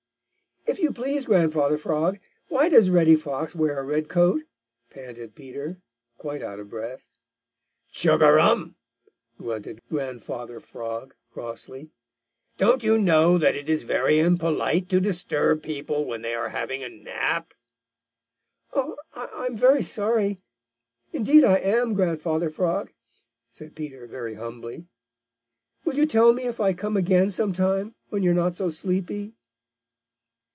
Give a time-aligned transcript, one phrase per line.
[0.67, 2.17] "If you please, Grandfather Frog,
[2.47, 4.43] why does Reddy Fox wear a red coat?"
[4.89, 5.79] panted Peter,
[6.17, 7.09] quite out of breath.
[7.91, 8.75] "Chug a rum!"
[9.37, 11.89] grunted Grandfather Frog crossly.
[12.57, 16.83] "Don't you know that it is very impolite to disturb people when they are having
[16.83, 17.53] a nap?"
[18.73, 20.39] "I I'm very sorry.
[21.11, 22.93] Indeed I am, Grandfather Frog,"
[23.49, 24.87] said Peter very humbly.
[25.83, 28.69] "Will you tell me if I come again some time when you are not so
[28.69, 29.35] sleepy?"